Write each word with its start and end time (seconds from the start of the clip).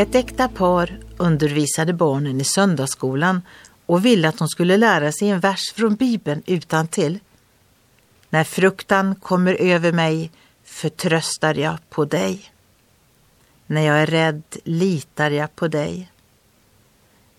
Ett 0.00 0.14
äkta 0.14 0.48
par 0.48 0.98
undervisade 1.16 1.92
barnen 1.92 2.40
i 2.40 2.44
söndagsskolan 2.44 3.42
och 3.86 4.04
ville 4.04 4.28
att 4.28 4.38
de 4.38 4.48
skulle 4.48 4.76
lära 4.76 5.12
sig 5.12 5.28
en 5.28 5.40
vers 5.40 5.72
från 5.74 5.94
Bibeln 5.94 6.42
utan 6.46 6.88
till. 6.88 7.18
När 8.30 8.44
fruktan 8.44 9.14
kommer 9.14 9.54
över 9.54 9.92
mig 9.92 10.30
förtröstar 10.64 11.54
jag 11.54 11.78
på 11.90 12.04
dig. 12.04 12.52
När 13.66 13.80
jag 13.80 14.02
är 14.02 14.06
rädd 14.06 14.42
litar 14.64 15.30
jag 15.30 15.56
på 15.56 15.68
dig. 15.68 16.12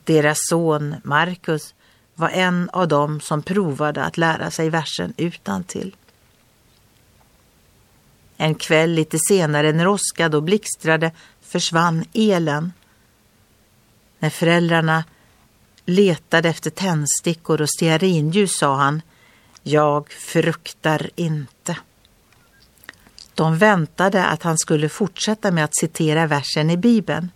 Deras 0.04 0.38
son 0.50 0.96
Markus 1.04 1.73
var 2.16 2.30
en 2.30 2.70
av 2.70 2.88
dem 2.88 3.22
som 3.22 3.41
provade 3.41 4.03
att 4.03 4.17
lära 4.17 4.52
sig 4.52 4.70
versen 4.70 5.14
utan 5.17 5.64
till. 5.64 5.95
En 8.41 8.55
kväll 8.55 8.91
lite 8.91 9.18
senare 9.20 9.72
när 9.72 9.88
åskade 9.88 10.38
och 10.38 10.44
blixtrade 10.44 11.12
försvann 11.41 12.05
elen. 12.13 12.73
När 14.20 14.30
föräldrarna 14.30 15.04
letade 15.86 16.50
efter 16.50 16.70
tändstickor 16.70 17.62
och 17.62 17.70
stearinljus 17.70 18.58
sa 18.58 18.76
han 18.76 19.02
Jag 19.64 20.12
fruktar 20.12 21.09
inte. 21.16 21.77
De 23.34 23.58
väntade 23.58 24.26
att 24.26 24.44
han 24.44 24.58
skulle 24.58 24.89
fortsätta 24.89 25.52
med 25.52 25.64
att 25.64 25.76
citera 25.76 26.28
versen 26.28 26.70
i 26.70 26.78
Bibeln. 26.78 27.30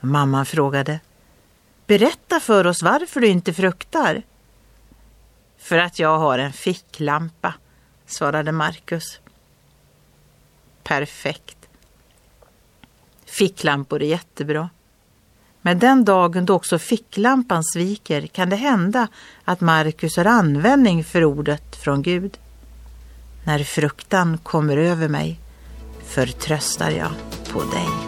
Mamman 0.00 0.46
frågade 0.46 1.00
Berätta 1.86 2.40
för 2.40 2.66
oss 2.66 2.82
varför 2.82 3.20
du 3.20 3.26
inte 3.26 3.54
fruktar. 3.54 4.22
För 5.58 5.78
att 5.78 5.98
jag 5.98 6.18
har 6.18 6.38
en 6.38 6.52
ficklampa, 6.52 7.54
svarade 8.06 8.52
Markus. 8.52 9.20
Perfekt. 10.88 11.56
Ficklampor 13.24 14.02
är 14.02 14.06
jättebra. 14.06 14.70
Men 15.62 15.78
den 15.78 16.04
dagen 16.04 16.46
då 16.46 16.54
också 16.54 16.78
ficklampan 16.78 17.64
sviker 17.64 18.26
kan 18.26 18.50
det 18.50 18.56
hända 18.56 19.08
att 19.44 19.60
Markus 19.60 20.16
har 20.16 20.24
användning 20.24 21.04
för 21.04 21.24
ordet 21.24 21.76
från 21.76 22.02
Gud. 22.02 22.38
När 23.46 23.64
fruktan 23.64 24.38
kommer 24.38 24.76
över 24.76 25.08
mig 25.08 25.40
förtröstar 26.04 26.90
jag 26.90 27.10
på 27.52 27.60
dig. 27.60 28.07